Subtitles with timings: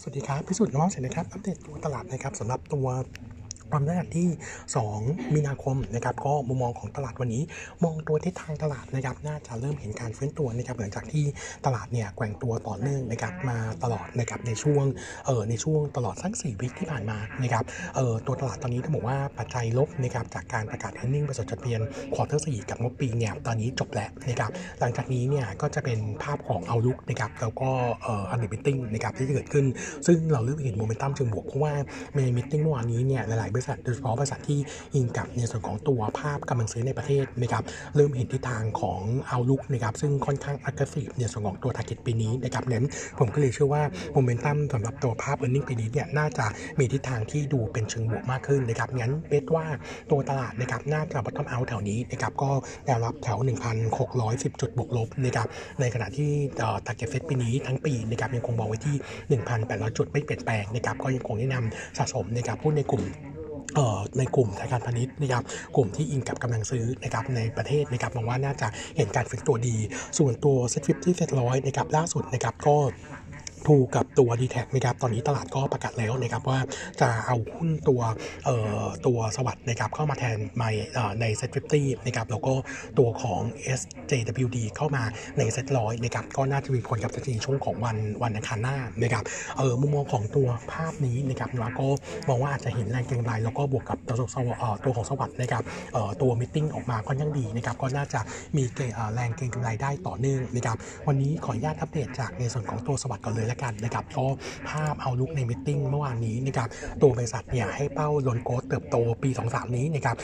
[0.00, 2.86] สวัสดีครับ พิสุทธิ์น้องเสร็จนะครับ อัปเดตตัวตลาดนะครับสำหรับตัว
[3.74, 4.28] วามน่าที่
[4.82, 7.42] 2 มีนาคมนะครับก็มุมมองของตลาดวันนี้
[7.84, 11.24] มองตัวทิศทางตลาดนะครับน่าจะเริ่มเห็นการฟื้นตัวนะครับหลังจากที่
[11.66, 14.84] ตลาดเนี่ยแกว่งตัวต่อเนื่องนะครับมาตลอดนะครับในช่วง
[15.26, 17.64] เออในช่วงตลอดสักสี่ week ที่ผ่านมานะครับ
[17.96, 21.80] เออตัวตลาดตอนนี้ต้องบอกว่าปัจจัยลบนะครับจากการประกาศ e a r n i n g บริษัทจดทะเบียน
[22.14, 24.50] quarter สี่กับงบปีเนี่ยตอนนี้จบแล้วนะครับ
[24.80, 27.70] หลังจากนี้เนี่ยก็จะเป็นภาพของ outlook นะครับแล้วก็
[28.02, 29.64] เอ่อ analyst meeting นะครับที่จะเกิดขึ้น
[30.06, 31.72] ซึ่งเราเริ่มเห็นโมเมนตัมเชิงบวกเพราะว่า
[32.16, 34.58] ใน meeting เมื่อวานนี้เนี่ยหลายๆบริษัทโดยเฉพาะบริษัทที่
[34.94, 37.62] อิงกับในส่วนของตัวภาพกำลังซื้อในประเทศนะครับ
[37.96, 41.94] เริ่มเห็นทิศทางของ outlook นะครับซึ่งค่อนข้างอัก r e s s i v e ในส่วนของตัว t a r g e
[41.94, 42.86] t ปีนี้นะครับนั้น
[43.18, 46.46] ผมก็เลยเชื่อว่าโมเมนตัมสำหรับตัวภาพ e a r n i n g ปีนี้เนี่ยน่าจะ
[46.78, 49.66] มีทิศทางที่ดูเป็นเชิงบวกมากขึ้นนะครับงั้นเบสว่า
[50.10, 52.50] ตัวตลาดนะครับน่าจะ bottom out แถวนี้นะครับก็
[52.86, 53.38] แนวรับแถว
[53.98, 55.46] 1,610 จุดบวกลบนะครับ
[55.80, 56.30] ในขณะที่
[56.86, 58.96] target set ปีนี้ทั้งปีนะครับยังคงมองไว้ที่
[59.52, 63.04] 1,800 จุดไม่เปลี่ยนแปลงนะครับก็ยังคงแนะนำสะสมนะครับหุ้นในกลุ่ม
[64.18, 65.42] ในกลุ่มธนาคารพาณิชย์นะครับ
[65.76, 69.76] กลุ่มที่อิงกับกำลังซื้อนะครับในประเทศนะครับมองว่าน่าจะเห็นการฟื้นตัวดี
[70.18, 72.76] ส่วนตัวเซ็ตฟิฟที่เซ็ตร้อยนะครับล่าสุดนะครับก็
[73.66, 76.58] ถูกกับตัว d t แทนะครับตอนนี้ตลาดก็ประกาศแล้วนะครับว่า
[77.00, 78.00] จะเอาหุ้นตัว
[78.44, 82.54] เอ่อตัวสวัสด์นะครับเข้ามาแทนในเอ่อใน SET fifty นะครับแล้วก็
[82.98, 83.40] ตัวของ
[83.78, 85.02] SJWD เข้ามา
[85.38, 89.24] ในเซ็ตร้อยนะครับก็น่าจะมีผลกับในช่วงของวันวันอังคารหน้านะครับ
[89.58, 91.86] เออมุมมองของตัวภาพนี้นะครับเราก็
[92.28, 95.62] มองว่าอาจจะเห็นแรงเก็งกำไรแล้วก็บวกกับตัวสวเอ่อตัวของ SAWAD นะครับ
[95.92, 98.20] เอ่อตัว meeting ออกมาค่อนข้างดีนะครับก็น่าจะ
[98.56, 104.26] มีเอ่อแรงเก็งกำไรได้ต่อเนื่องนะครับวันนี้ขออนุญาตอัปเดตจากในส่วนของตัว SAWAD ก่อนเลยละกันนะครับก็
[104.68, 106.68] ภาพ outlook ใน meeting เมื่อวานนี้นะครับ
[107.02, 110.16] ตัวบริษัทเนี่ยให้เป้า loan growth เติบโตปี 23 นี้นะครับ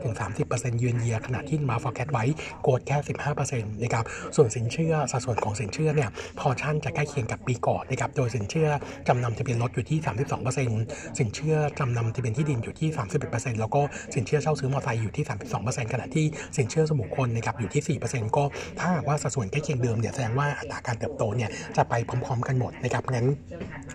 [0.00, 2.24] 25-30%เยือนเยียขณะที่โนมูระ forecast ไว้
[2.62, 2.96] growth แค่
[3.40, 4.04] 15%นะครับ
[4.36, 8.68] ส่วนสินเชื่อสัดส่วนของสินเชื่อเนี่ยพอชั่นจะใกล้เคียงกับปีก่อนนะครับโดยสินเชื่อ
[9.08, 9.98] จำนำทะเบียนรถอยู่ที่
[10.58, 12.88] 32%สินเชื่อจำนำทะเบียนที่ดินอยู่ที่
[13.24, 13.80] 31%แล้วก็
[14.14, 15.24] สินเชื่อเช่าซื้อมอเตอร์ไซค์อยู่ที่
[15.58, 16.26] 32%ขณะที่
[16.56, 18.44] สินเชื่อส่วนบุคคลนะครับอยู่ที่ 4%ก็
[18.80, 23.26] ถ้าว่าสัดส่วนใกล้เคียงเดิมเนี่ยแสดงว่าอัตราการเติบโตเนี่ยจะไปพร้อมกันหมดนะครับงั้น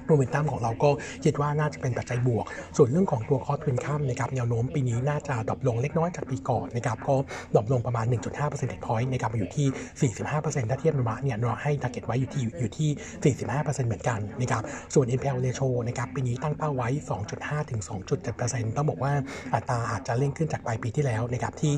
[0.05, 0.89] โมเมนตัมของเราก็
[1.23, 2.45] คิดว่าน่าจะเป็นปัจจัยบวก
[2.77, 7.15] ส่วนเรื่องของตัว cost to income นะครับแนวโน้มปีนี้น่าจะ drop ลงเล็กน้อยจากปีก่อนนะครับก็
[7.55, 14.61] drop ลงประมาณ 1.5 percentage point นะครับมาอยู่ที่ 45%ถ้าเทียบโนมูระเนี่ยเราให้ target ไว้อยู่ที่อยู่ที่ 45%เหมือนกันนะครับ
[14.93, 16.89] ส่วน NPL ratio นะครับปีนี้ตั้งเป้าไว้
[17.29, 17.81] 2.5 ถึง
[18.29, 19.13] 2.7%ต้องบอกว่า
[19.53, 21.73] อัตราอาจจะเร่งขึ้นจากปลายปีที่แล้วนะครับที่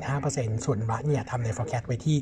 [0.00, 2.16] 2.5%ส่วนโนมูระเนี่ยทำใน forecast ไว้ที่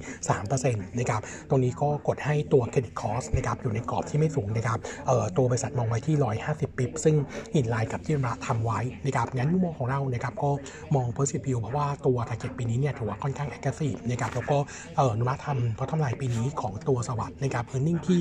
[0.48, 6.16] 3%นะครับตรงนี้ก็กดให้ตัว credit cost นะครับอยู่ในในกรอบที่ไม่สูงนะครับเอ่อตัวบริษัทมองไว้ที่
[6.46, 7.16] 150 ปิบซึ่ง
[7.54, 10.50] อินไลน์กับที่ราทำไว้นะครับงั้นมุมมองของเรานะครับก็
[10.96, 14.58] มอง positive view เพราะว่าตัว target ปีนี้เนี่ยถือว่าค่อนข้าง aggressive นะครับแล้วก็
[14.96, 18.20] เอ่อนุมัติทำเพราะทำลายปีนี้ของตัวสวัสด์นะครับ earning ที่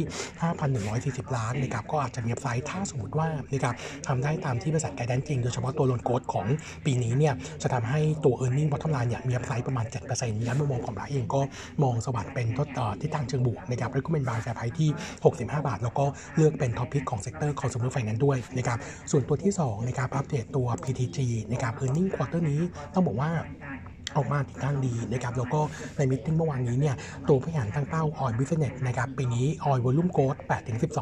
[0.67, 3.75] 5,140 ล้านนะครับก็อาจจะมีอัพไซด์ถ้าสมมติว่านะครับ
[4.07, 6.45] ทำได้ตามที่บริษัทไกด์แดนจริง โดยเฉพาะตัวโลนโกดของ
[6.85, 11.41] ปีนี้เนี่ยจะทำให้ตัว earning bottom line เนี่ยมี upside ประมาณ7%งั้นมุมมองของเราเองก็
[11.83, 12.47] มอง SAWAD เป็น
[13.01, 14.59] ทิศทางเชิงบวกนะครับ recommend buy fair price
[15.53, 18.77] 5 บาท แล้วก็เลือกเป็นท็อปพิกของเซกเตอร์คอน sumer finance ด้วยนะครับ
[19.11, 21.17] ส่วนตัวที่2นะครับอัปเดตตัว PTG
[21.51, 22.61] นะครับ earning quarter นี้
[22.93, 23.31] ต้องบอกว่า
[24.17, 25.59] ออกมาทิศทางดีนะครับแล้วก็
[25.97, 26.95] ใน meeting เมื่อวานนี้เนี่ย
[27.27, 30.35] ตัวผู้บริหารตั้งเป้า oil business นะครับปีนี้ oil volume growth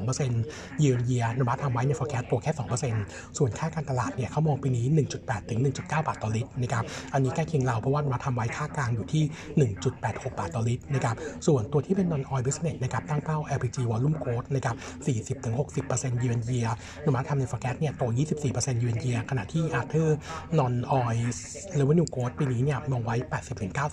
[0.05, 2.51] 8-12%เยือนเยียนวัตทำไว้ใน forecast ตัวแค่
[2.95, 4.85] 2%ส่วนค่าการตลาดเนี่ยเขามองปีนี้
[5.17, 6.83] 1.8 ถึง 1.9 บาทต่อลิตรนะครับ
[7.13, 9.23] อันนี้ใกล้เคียงเราเพราะว่านวัตทำไว้ค่ากลางอยู่ที่
[9.81, 11.15] 1.86 บาทต่อลิตรนะครับ
[11.47, 14.75] ส่วนตัวที่เป็น non oil business นะครับตั้งเป้า LPG volume growth นะครับ
[15.47, 16.67] 40-60%เยือนเยีย
[17.05, 18.03] นวัตทำใน forecast เนี่ยโต
[18.43, 20.09] 24%เยือนเยียขณะที่ Arthur
[20.59, 21.25] non oil
[21.79, 23.15] revenue growth ปีนี้เนี่ยมองไว้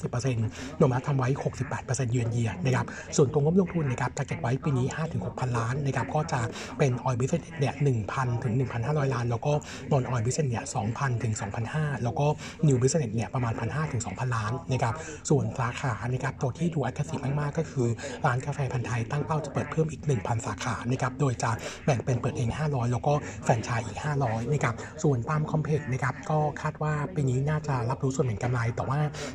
[0.03, 1.29] 80-90%โนมาทำไว้
[1.71, 2.87] 68%เยือนเยียนะครับ
[3.17, 4.87] ส่วนตัวงบลงทุนนะครับจะเก็บไว้ปีนี้
[5.23, 6.41] 5-6,000 ล้านนะครับก็จะ
[6.79, 7.75] เป็น oil business เนี่ย
[8.09, 9.53] 1,000ถึง1,500 ล้าน แล้วก็
[9.91, 11.35] non-oil business เนี่ย2,000ถึง
[11.69, 12.27] 2,500 แล้วก็
[12.67, 14.95] new business เนี่ยประมาณ 1,500ถึง2,000 ล้านนะครับ
[15.31, 17.89] ส่วนสาขานะครับตัวที่ดู aggressive มากๆ ก็คือ
[18.27, 21.51] ร้านกาแฟพันธุ์ไทยตั้งเป้าจะเปิดเพิ่มอีก 1,000 สาขานะครับโดยจะ
[21.85, 23.13] แบ่งเป็นเปิดเอง 500 แล้วก็
[23.45, 28.92] แฟรนไชส์อีก 500นะครับส่วน palm complex นะครับก็คาดว่าปีนี้น่าจะรับรู้ส่วนแบ่งกำไรแต่ว่า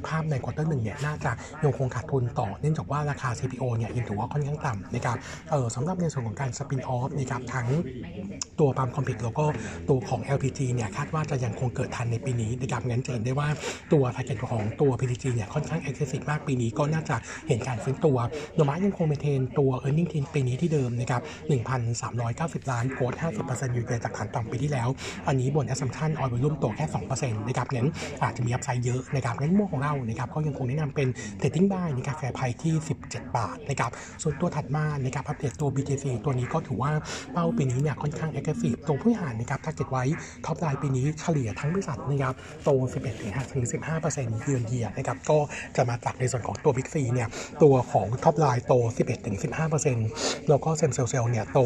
[0.08, 1.32] ภาพใน quarter หนึ่งเนี่ยน่าจะ
[1.64, 5.18] ยังคงขาดทุนต่อเนื่องจากว่าราคา CPO เนี่ยยังถือว่าค่อนข้างต่ำนะครับ
[5.52, 7.68] เออสำหรับในส่วนของการสปินออฟนะครับทั้ง
[8.60, 9.46] ตัวปาล์มคอมพล็กซ์แล้วก็
[9.90, 13.48] ตัวของ LPG เนี่ยคาดว่าจะยังคงเกิดทันในปีนี้นะครับงั้นจะเห็นได้ว่า
[13.94, 17.16] ตัว t a r g e t ของตัว PTG เนี่ยค่อนข้าง aggressive มากปีนี้ก็น่าจะ
[17.48, 18.18] เห็นการฟื้นตัว
[18.56, 21.22] โนมายังคงเมนเทนตัว e a r n i n g ปีนี้ที่เดิมนะครับ
[21.96, 23.14] 1,390 ล้านโกด
[23.46, 24.90] 50%อยู่ในจากฐานต่ำปีที่แล้ว
[25.28, 26.86] อันนี้บน assumption oil volume โตแค่
[27.18, 27.90] 2%นะครับงั้น
[28.24, 31.08] อาจจะมี upside เยอะนะครับนในมุมมองของเรานะครับก็ยังคงแนะนำเป็น
[31.40, 32.74] trading buy ในกาแฟไพที่
[33.06, 33.92] 17 บาทนะครับ
[34.22, 36.92] ส่วนตัวถัดมานะครับอัปเดตตัว BJC ตัวนี้ก็ถือว่า
[37.34, 40.04] เป้าปีนี้เนี่ยค่อนข้าง aggressive ตัวผู้บริหารนะครับ target ไว้
[40.46, 42.34] top line ปีนี้เฉลี่ยทั้งบริษัทนะครับ
[42.64, 42.70] โต
[43.44, 45.38] 11-15%เยือนเยียนะครับก็
[45.76, 47.28] จะมาจากในส่วนของตัว Big C เนี่ย
[47.64, 48.74] ตัวของ top line โต
[49.42, 51.60] 11-15%แล้วก็ same store sale เนี่ยโต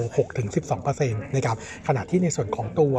[0.65, 1.57] 6-12%นะครับ
[1.87, 2.95] ขณะที่ในส่วนของตัว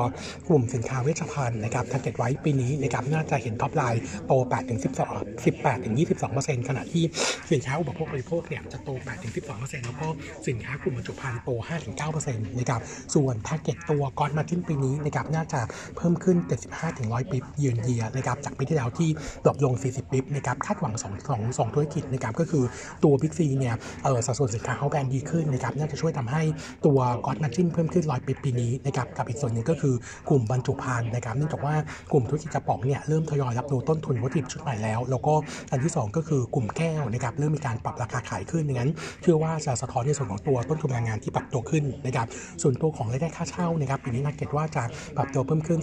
[0.48, 4.32] กลุ่มสินค้าเวชภัณฑ์นะครับ target ไว้ปีนี้นะครับน่าจะเห็น top line โต
[4.80, 5.94] 8-12 18ถึง
[6.28, 7.04] 22ขณะที่
[7.50, 10.08] สินค้าอุปโภคบริโภคเนี่ยจะโต8ถึง12แล้วก็
[10.48, 12.80] สินค้ากลุ่มบรรจุภัณฑ์โต5ถึง9นะครับ
[13.14, 15.60] ส่วน target ตัว gross margin ปีนี้นะครับน่าจะ
[15.96, 16.36] เพิ่มขึ้น
[16.68, 19.08] 75ถึง100 bip year on year นะครับจากปีที่แล้วที่
[19.44, 22.64] drop ลง 40 bip นะครับคาดหวัง2 2 2ธุรกิจนะครับก็คือ
[23.04, 23.74] ตัวบิ๊กซีเนี่ย
[24.04, 26.42] เออสัดส่วนสินค้าเขาแบรนด์ดีขึ้นนะครับน่าจะช่วยทำให้
[26.86, 29.94] ตัวก้อนมาจิ้นเพิ่มขึ้น100ปิบปีนี้นะครับกับอีกส่วนหนึ่งก็คือ
[30.28, 31.74] กลุ่มบรรจุภัณฑ์นะครับเนื่องจากว่า
[32.12, 35.34] กลุ่มธุรกิจกระป๋องเนี่ยเริ่มทยอยรับรู้ต้นทุนวัตถุดิบชุดใหม่แล้ว แล้วก็
[35.70, 38.90] อันที่ 2 ก็คือกลุ่มแก้วนะครับเริ่มมีการปรับราคาขายขึ้นดังนั้น
[39.22, 42.26] เชื่อว่าจะสะท้อนในส่วนของตัวต้นทุนแรงงานที่ปรับตัวขึ้นนะครับ
[42.62, 44.82] ส่วนตัวของรายได้ค่าเช่านะครับปีนี้นักเก็ตว่าจะ
[45.16, 45.78] ปรับตัวเพิ่มขึ้น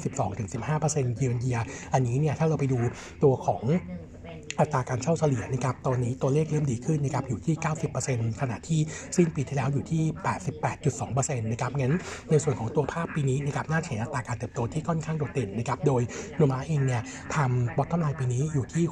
[0.58, 1.60] 12-15%เยือนเยีย
[1.94, 2.80] อันนี้เนี่ยถ้าเราไปดู
[3.24, 3.64] ตัวของ
[4.60, 7.56] อัตราการเช่าเฉลี่ยนะครับตอนนี้ตัวเลขเริ่มดีขึ้นนะครับอยู่ที่
[7.98, 8.80] 90%ขณะที่
[9.18, 10.04] สิ้นปีที่แล้วอยู่ที่
[10.72, 11.94] 88.2%นะครับงั้น
[12.30, 16.02] ในส่วนของตัวภาพปีนี้นะครับน่าเห็นอัตราการเติบโตที่ค่อนข้างโดดเด่นนะครับโดย
[16.38, 17.02] โนมูระเองเนี่ย
[17.36, 18.84] ทำ bottom line ปีนี้อยู่ที่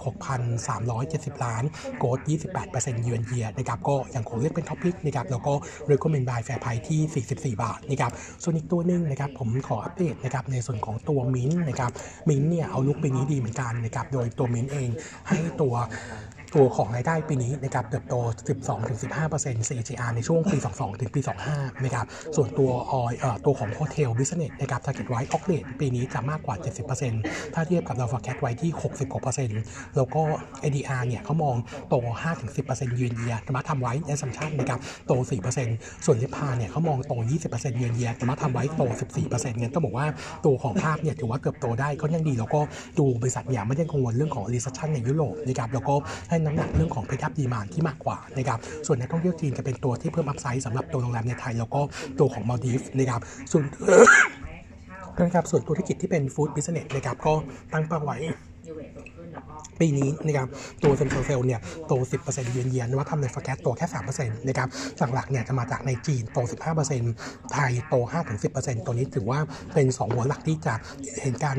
[0.68, 1.64] 6,370 ล้าน
[2.00, 2.20] growth
[2.62, 5.54] 28% year on year นะครับก็ยังคงเรียกเป็น top pick นะครับแล้วก็
[5.92, 8.12] recommend buy fair price ที่ 44 บาทนะครับ
[8.44, 11.92] ส่วนอีกตัวหนึงนะครับผมขออัปเดตนะครับในส่วนของตัวมิ้นนะครับ
[12.30, 14.90] มิ้นเนี่ยเอาลุกปีนี้ดีเหมือนกันนะครับโดยตัวมิ้นเอง
[15.28, 15.76] ให้ตัว
[16.58, 18.16] ตัวของรายได้ปีนี้นะครับเติบโต
[18.92, 21.22] 12-15% CAGR ในช่วงปี 22 ถึงปี
[21.54, 22.06] 25 นะครับ
[22.36, 26.56] ส่วนตัวออยเอ่อตัวของ Hotel Business นะครับ target ไว้ o c เล a ปีนี้จะมากกว่า
[27.06, 29.62] 70%ถ้าเทียบกับเรา forecast ไว้ที่ 60กว่าเปอร์เซ็นต์
[29.96, 30.22] แล้วก็
[30.64, 31.56] ADR เนี่ยเขามอง
[31.90, 31.96] โต
[32.46, 35.14] 5-10%ยืนเยียแต่มาทำไว้ในสัมชันนะครับโต
[35.60, 37.14] 4%ส่วนลิพาเนี่ยเขามองโต
[37.48, 38.84] 20%ยืนเยียแต่มาทำไว้โต
[39.20, 40.08] 14%งั้นต้องบอกว่า
[40.46, 42.60] ตัวของภาพเนี่ยถือว่าเกือบโตได้ก็ยังดี แล้วก็
[43.00, 45.96] ดูบริษัทเนี่ยไม่ได้กังวลเรื่องของ recession ในยุโรปนะครับแล้วก็
[46.30, 51.82] ให้น้ำหนักเรื่องของ pent up demand ที่มากกว่านะครับส่วนนักท่องเที่ยวจีนจะเป็นตัวที่เพิ่ม upside สำหรับตัวโรงแรมในไทย แล้วก็
[52.20, 53.22] ตัวของมาลดีฟนะครับ
[53.52, 53.64] ส่วน
[55.26, 57.34] นะครับส่วนธุรกิจที่เป็น food business นะครับก็
[57.74, 58.18] ตั้งเป้าไว้
[59.80, 60.48] ปีนี้นะครับ
[60.84, 61.94] ตัว same store sale เนี่ยโต
[62.26, 64.68] 10%เยือนเยียนว่าทำใน forecast โตแค่ 3%นะครับ
[65.14, 66.38] หลักๆเนี่ยจะมาจากในจีนโต
[66.96, 67.96] 15%ไทยโต
[68.42, 69.40] 5-10%ตัวนี้ถือว่า
[69.74, 70.74] เป็น 2 หัวหลักที่จะ
[71.22, 71.58] เห็นการ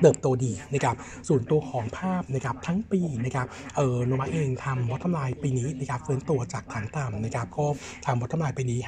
[0.00, 0.96] เติบโตดีนะครับ
[1.28, 3.46] ส่วนตัวของภาพนะครับทั้งปีนะครับ
[3.76, 7.66] เออโนมูระเองทำ bottom line ปีนี้นะครับฟื้นตัวจากฐานต่ำนะครับก็
[8.06, 8.78] ทำ bottom line ปีนี้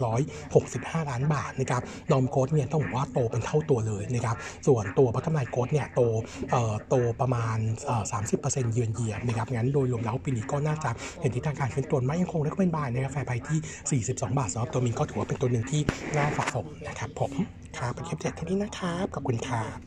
[0.00, 6.00] 5,865 ล้านบาทนะครับ norm growth เนี่ยต้องบอกว่าโตเป็นเท่าตัวเลยนะครับส่วนตัว bottom line growth เนี่ยโต
[6.50, 8.04] เอ่อโตประมาณเอ่อ
[8.38, 10.90] 30%เยือนเยียนนะครับงั้นโดยรวมแล้วปีนี้ก็น่าจะ
[11.20, 15.80] เห็นทิศทางการเฟื้นตัวไม่ยังคงได้เป็นบายนะครับแฟร์ไปที่ 42 บาทสำหรับตัวมินก็ถือว่าเป็นตัวหนึ่งที่
[16.16, 17.32] น่าสะสมนะครับผม
[17.78, 19.86] ครับเป็นคลิปเจ็ดเท่านี้นะครับขอบคุณครับ